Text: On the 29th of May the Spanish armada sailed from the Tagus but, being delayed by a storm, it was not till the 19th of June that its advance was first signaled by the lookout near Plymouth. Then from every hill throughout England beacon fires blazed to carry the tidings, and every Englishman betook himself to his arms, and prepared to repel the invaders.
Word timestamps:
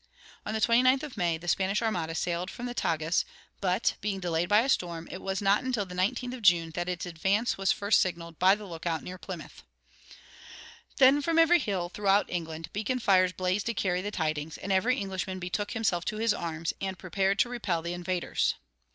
On 0.47 0.53
the 0.55 0.59
29th 0.59 1.03
of 1.03 1.15
May 1.15 1.37
the 1.37 1.47
Spanish 1.47 1.79
armada 1.79 2.15
sailed 2.15 2.49
from 2.49 2.65
the 2.65 2.73
Tagus 2.73 3.23
but, 3.59 3.93
being 4.01 4.19
delayed 4.19 4.49
by 4.49 4.61
a 4.61 4.67
storm, 4.69 5.07
it 5.11 5.21
was 5.21 5.43
not 5.43 5.63
till 5.71 5.85
the 5.85 5.93
19th 5.93 6.33
of 6.33 6.41
June 6.41 6.71
that 6.71 6.89
its 6.89 7.05
advance 7.05 7.55
was 7.55 7.71
first 7.71 8.01
signaled 8.01 8.39
by 8.39 8.55
the 8.55 8.65
lookout 8.65 9.03
near 9.03 9.19
Plymouth. 9.19 9.61
Then 10.97 11.21
from 11.21 11.37
every 11.37 11.59
hill 11.59 11.87
throughout 11.89 12.31
England 12.31 12.69
beacon 12.73 12.97
fires 12.97 13.31
blazed 13.31 13.67
to 13.67 13.75
carry 13.75 14.01
the 14.01 14.09
tidings, 14.09 14.57
and 14.57 14.71
every 14.71 14.97
Englishman 14.97 15.37
betook 15.37 15.73
himself 15.73 16.03
to 16.05 16.17
his 16.17 16.33
arms, 16.33 16.73
and 16.81 16.97
prepared 16.97 17.37
to 17.37 17.49
repel 17.49 17.83
the 17.83 17.93
invaders. 17.93 18.55